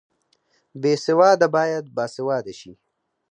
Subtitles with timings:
[0.81, 2.73] بې سواده باید باسواده شي